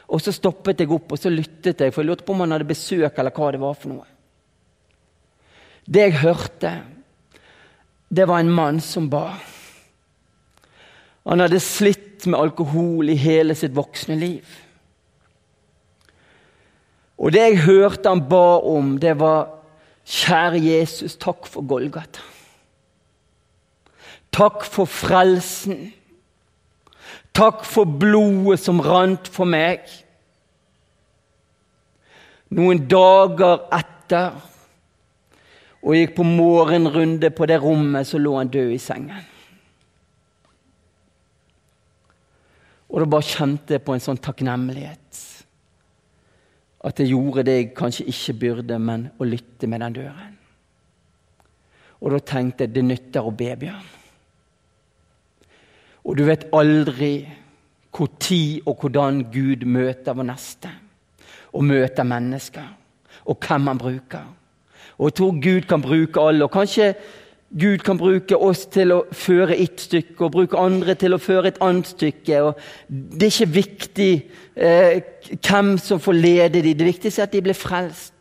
[0.08, 2.54] Og Så stoppet jeg opp og så lyttet jeg, for jeg lurte på om han
[2.56, 3.18] hadde besøk.
[3.18, 4.06] eller hva Det var for noe.
[5.88, 6.82] Det jeg hørte,
[8.08, 9.34] det var en mann som ba.
[11.28, 14.44] Han hadde slitt med alkohol i hele sitt voksne liv.
[17.18, 19.54] Og det jeg hørte han ba om, det var
[20.08, 22.22] Kjære Jesus, takk for Golgata.
[24.34, 25.92] Takk for frelsen.
[27.34, 29.86] Takk for blodet som rant for meg.
[32.54, 34.38] Noen dager etter
[35.78, 39.26] og gikk på morgenrunde på det rommet, så lå han død i sengen.
[42.88, 45.20] Og da bare kjente jeg på en sånn takknemlighet.
[46.88, 50.34] At jeg gjorde det jeg kanskje ikke burde, men å lytte med den døren.
[51.98, 53.97] Og da tenkte jeg det nytter å be, Bjørn.
[56.08, 57.12] Og du vet aldri
[57.92, 60.70] hvor tid og hvordan Gud møter vår neste.
[61.52, 62.66] Og møter mennesker.
[63.28, 64.26] Og hvem han bruker.
[64.98, 66.44] Og jeg tror Gud kan bruke alle.
[66.44, 66.94] Og kanskje
[67.60, 71.48] Gud kan bruke oss til å føre ett stykke, og bruke andre til å føre
[71.48, 72.42] et annet stykke.
[72.44, 74.10] Og det er ikke viktig
[74.54, 74.98] eh,
[75.32, 76.76] hvem som får lede dem.
[76.76, 78.12] Det viktigste er at de blir frelst.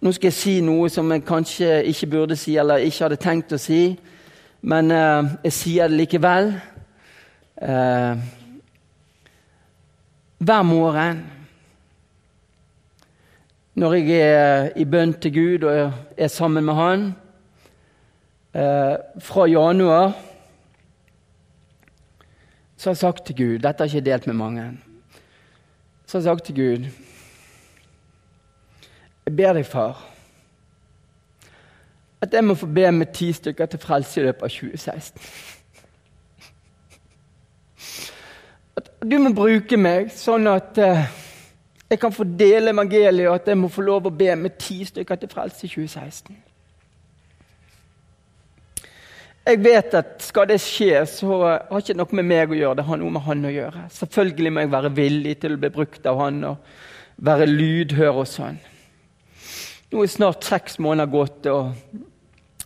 [0.00, 3.52] Nå skal jeg si noe som jeg kanskje ikke burde si, eller ikke hadde tenkt
[3.52, 3.82] å si,
[4.60, 6.52] men eh, jeg sier det likevel.
[7.60, 8.24] Eh,
[10.40, 11.20] hver morgen
[13.80, 17.04] når jeg er i bønn til Gud og er sammen med Han
[18.54, 20.12] eh, Fra januar
[22.76, 24.64] så har jeg sagt til Gud Dette har jeg ikke delt med mange.
[26.06, 26.88] Så har jeg sagt til Gud
[29.26, 30.00] Jeg ber deg, far,
[32.20, 35.22] at jeg må få be med ti stykker til frelse i løpet av 2016.
[38.76, 41.06] At du må bruke meg sånn at uh,
[41.90, 44.84] jeg kan få dele evangeliet, og at jeg må få lov å be med ti
[44.84, 46.36] stykker til frelse i 2016.
[49.50, 52.76] Jeg vet at skal det skje, så har ikke noe med meg å gjøre.
[52.78, 53.86] Det har noe med han å gjøre.
[53.96, 56.76] Selvfølgelig må jeg være villig til å bli brukt av han og
[57.30, 58.60] være lydhør og sånn.
[59.90, 61.72] Nå er snart seks måneder gått, og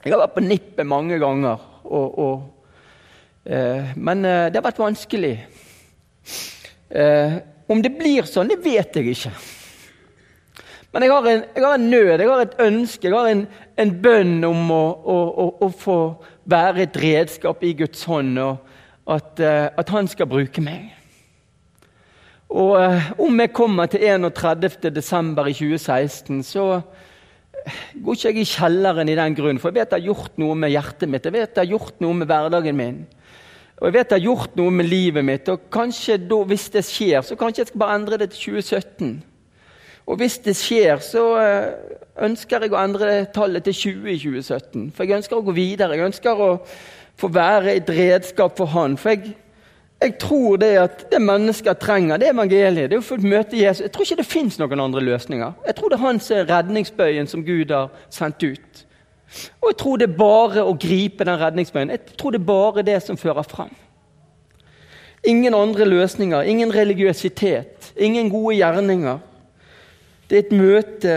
[0.05, 1.65] jeg har vært på nippet mange ganger.
[1.85, 2.69] Og, og,
[3.49, 5.35] eh, men eh, det har vært vanskelig.
[6.95, 7.37] Eh,
[7.73, 9.33] om det blir sånn, det vet jeg ikke.
[10.95, 13.47] Men jeg har en, jeg har en nød, jeg har et ønske, jeg har en,
[13.83, 15.97] en bønn om å, å, å, å, få
[16.47, 20.93] være et redskap i Guds hånd, og at, uh, at Han skal bruke meg.
[22.55, 24.95] Og uh, om jeg kommer til 31.
[24.95, 26.69] desember i 2016, så
[28.05, 30.57] går ikke jeg i kjelleren i den grunn, for jeg vet det har gjort noe
[30.59, 33.05] med hjertet mitt, jeg vet det har gjort noe med hverdagen min.
[33.81, 36.85] Og jeg vet det har gjort noe med livet mitt, og kanskje da, hvis det
[36.87, 39.15] skjer, så kanskje jeg skal bare endre det til 2017.
[40.05, 41.71] Og hvis det skjer, så eh,
[42.27, 44.91] ønsker jeg å endre tallet til 20 i 2017.
[44.93, 45.97] For jeg ønsker å gå videre.
[45.97, 46.51] Jeg ønsker å
[47.17, 48.99] få være et redskap for Han.
[49.01, 49.33] For jeg,
[50.05, 52.91] jeg tror det at det mennesker trenger, det er evangeliet.
[52.91, 53.87] Det er å få møte Jesus.
[53.87, 55.55] Jeg tror ikke det fins noen andre løsninger.
[55.65, 58.85] Jeg tror det er hans redningsbøyen som Gud har sendt ut.
[59.63, 61.95] Og jeg tror det er bare å gripe den redningsbøyen.
[61.95, 63.73] Jeg tror det er bare det som fører fram.
[65.25, 69.19] Ingen andre løsninger, ingen religiøsitet, ingen gode gjerninger.
[70.29, 71.17] Det er et møte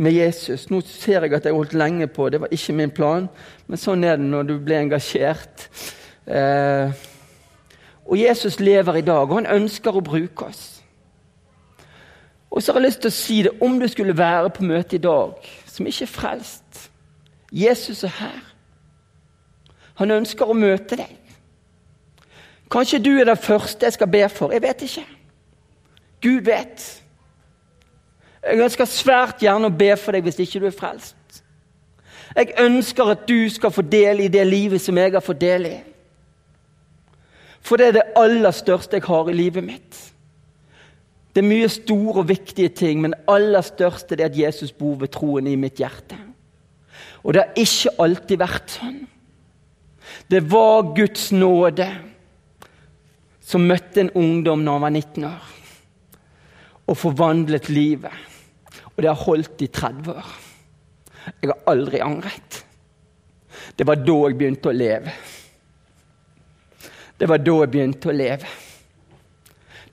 [0.00, 0.70] med Jesus.
[0.72, 3.28] Nå ser jeg at jeg holdt lenge på, det var ikke min plan,
[3.68, 5.68] men sånn er det når du blir engasjert.
[6.24, 7.02] Eh,
[8.12, 10.82] og Jesus lever i dag, og han ønsker å bruke oss.
[12.50, 14.98] Og så har jeg lyst til å si det, om du skulle være på møte
[14.98, 16.90] i dag som ikke er frelst,
[17.52, 18.42] Jesus er her.
[19.96, 21.14] Han ønsker å møte deg.
[22.72, 24.52] Kanskje du er den første jeg skal be for.
[24.52, 25.04] Jeg vet ikke.
[26.20, 26.84] Gud vet.
[28.44, 31.40] Jeg ønsker svært gjerne å be for deg hvis ikke du er frelst.
[32.36, 35.70] Jeg ønsker at du skal få del i det livet som jeg har fått del
[35.70, 35.74] i.
[37.62, 39.98] For det er det aller største jeg har i livet mitt.
[41.32, 44.98] Det er mye store og viktige ting, men det aller største er at Jesus bor
[45.00, 46.18] ved troen i mitt hjerte.
[47.22, 48.98] Og det har ikke alltid vært sånn.
[50.28, 51.86] Det var Guds nåde
[53.42, 55.48] som møtte en ungdom når han var 19 år,
[56.88, 58.12] og forvandlet livet.
[58.92, 60.32] Og det har holdt i 30 år.
[61.40, 62.58] Jeg har aldri angret.
[63.78, 65.14] Det var da jeg begynte å leve.
[67.22, 68.48] Det var da jeg begynte å leve.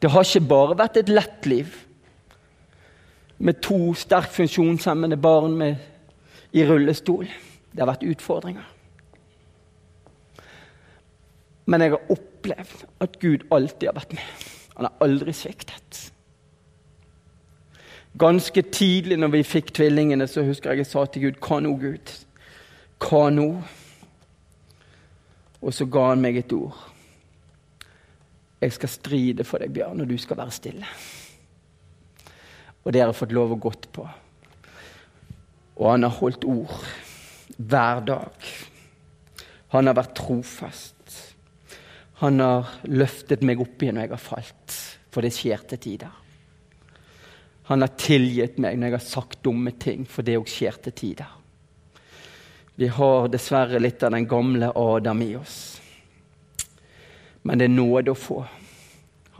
[0.02, 1.76] Det har ikke bare vært et lett liv
[3.38, 5.78] med to sterkt funksjonshemmede barn med
[6.58, 7.30] i rullestol.
[7.70, 8.66] Det har vært utfordringer.
[11.70, 14.44] Men jeg har opplevd at Gud alltid har vært med.
[14.80, 16.04] Han har aldri sviktet.
[18.18, 21.78] Ganske tidlig når vi fikk tvillingene, så husker jeg jeg sa til Gud Hva nå,
[21.78, 22.20] Gud?
[23.06, 23.52] Hva nå?
[25.62, 26.90] Og så ga han meg et ord.
[28.60, 30.88] Jeg skal stride for deg, Bjørn, og du skal være stille.
[32.84, 34.04] Og det har jeg fått lov å gått på.
[35.80, 36.74] Og han har holdt ord
[37.56, 38.50] hver dag.
[39.76, 40.96] Han har vært trofast.
[42.20, 46.16] Han har løftet meg opp igjen når jeg har falt, for det skjer til tider.
[47.70, 50.96] Han har tilgitt meg når jeg har sagt dumme ting, for det òg skjer til
[51.00, 51.36] tider.
[52.80, 55.79] Vi har dessverre litt av den gamle Adam i oss.
[57.44, 58.44] Men det er nåde å få.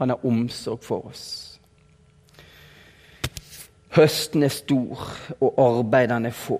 [0.00, 1.24] Han har omsorg for oss.
[3.90, 5.02] Høsten er stor,
[5.40, 6.58] og arbeiderne er få.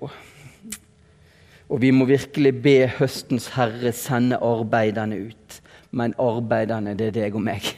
[1.71, 5.61] Og vi må virkelig be høstens herre sende arbeiderne ut.
[5.91, 7.69] Men arbeiderne, det er deg og meg.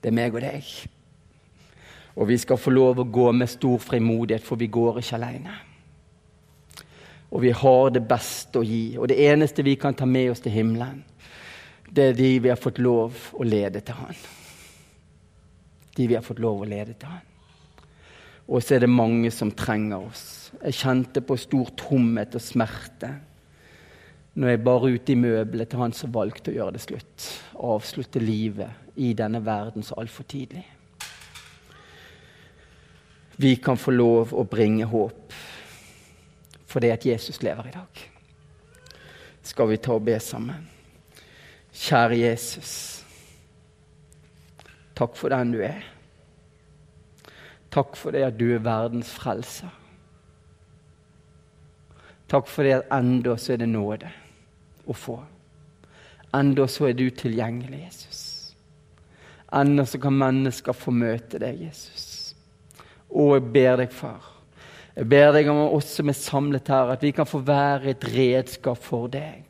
[0.00, 0.70] Det er meg og deg.
[2.16, 5.58] Og vi skal få lov å gå med stor frimodighet, for vi går ikke alene.
[7.30, 8.96] Og vi har det beste å gi.
[8.96, 11.04] Og det eneste vi kan ta med oss til himmelen,
[11.90, 14.20] det er de vi har fått lov å lede til Han.
[15.96, 17.24] De vi har fått lov å lede til Han.
[18.48, 20.24] Og så er det mange som trenger oss.
[20.62, 23.12] Jeg kjente på stor tomhet og smerte
[24.38, 27.28] når jeg bar ut i møbelet til han som valgte å gjøre det slutt.
[27.58, 30.64] Avslutte livet i denne verden så altfor tidlig
[33.40, 35.34] vi kan få lov å bringe håp
[36.68, 38.00] fordi at Jesus lever i dag.
[39.46, 40.66] Skal vi ta og be sammen?
[41.78, 42.72] Kjære Jesus.
[44.98, 45.84] Takk for den du er.
[47.70, 49.70] Takk for det at du er verdens frelser.
[52.28, 54.10] Takk for det at enda så er det nåde
[54.88, 55.20] å få.
[56.36, 58.24] Enda så er du tilgjengelig, Jesus.
[59.54, 62.34] Enda så kan mennesker få møte deg, Jesus.
[63.08, 64.26] Og jeg ber deg, far,
[64.98, 68.04] jeg ber deg om oss som er samlet her, at vi kan få være et
[68.12, 69.47] redskap for deg.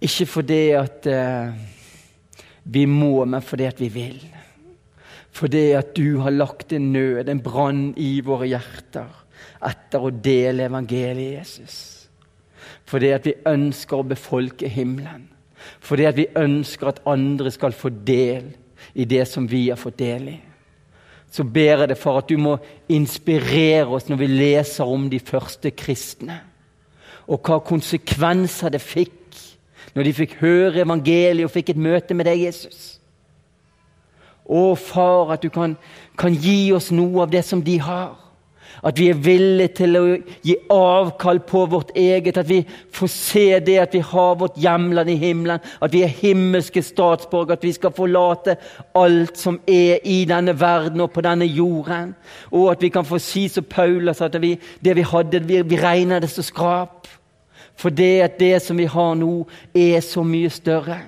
[0.00, 1.54] Ikke fordi at eh,
[2.64, 4.18] vi må, men fordi at vi vil.
[5.30, 9.24] Fordi at du har lagt en nød, en brann i våre hjerter
[9.68, 11.78] etter å dele evangeliet, Jesus.
[12.88, 15.28] Fordi at vi ønsker å befolke himmelen.
[15.84, 18.52] Fordi at vi ønsker at andre skal få del
[18.94, 20.38] i det som vi har fått del i
[21.30, 22.56] så ber jeg deg for at du må
[22.92, 26.40] inspirere oss når vi leser om de første kristne,
[27.28, 29.17] og hva konsekvenser det fikk
[29.94, 32.96] når de fikk høre evangeliet og fikk et møte med deg, Jesus.
[34.48, 35.76] Å, far, at du kan,
[36.18, 38.16] kan gi oss noe av det som de har.
[38.86, 40.02] At vi er villige til å
[40.46, 42.38] gi avkall på vårt eget.
[42.38, 42.60] At vi
[42.94, 45.64] får se det at vi har vårt hjemland i himmelen.
[45.82, 47.58] At vi er himmelske statsborgere.
[47.58, 48.58] At vi skal forlate
[48.98, 52.14] alt som er i denne verden og på denne jorden.
[52.52, 55.82] Og at vi kan få si som Paulus at vi, det vi hadde, vi, vi
[55.82, 57.10] regner det som skrap.
[57.78, 60.98] For det at det som vi har nå, er så mye større.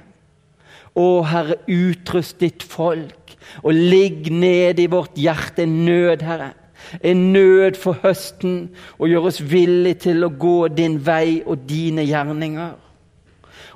[0.94, 6.52] Å, Herre, utrust ditt folk, og ligg ned i vårt hjerte en nød, Herre
[7.00, 12.04] en nød for høsten, og gjør oss villige til å gå din vei og dine
[12.06, 12.72] gjerninger.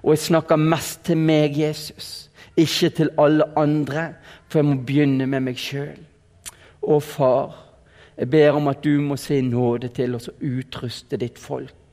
[0.03, 4.09] Og jeg snakker mest til meg, Jesus, ikke til alle andre,
[4.49, 6.01] for jeg må begynne med meg sjøl.
[6.84, 7.55] Å, far,
[8.18, 11.84] jeg ber om at du må se nåde til oss og utruste ditt folk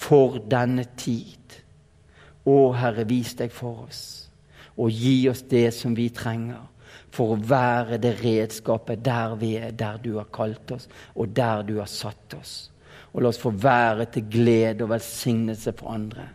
[0.00, 1.36] for denne tid.
[2.48, 4.02] Å, Herre, vis deg for oss,
[4.80, 6.64] og gi oss det som vi trenger
[7.14, 11.64] for å være det redskapet der vi er, der du har kalt oss, og der
[11.66, 12.54] du har satt oss.
[13.10, 16.28] Og la oss få være til glede og velsignelse for andre.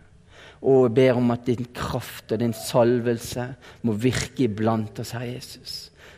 [0.66, 3.48] Og jeg ber om at din kraft og din salvelse
[3.88, 5.76] må virke iblant oss, Herre Jesus.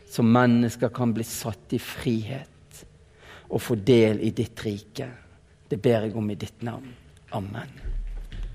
[0.10, 2.84] Så mennesker kan bli satt i frihet
[3.48, 5.10] og få del i ditt rike.
[5.68, 7.07] Det ber jeg om i ditt navn.
[7.32, 7.87] Amen.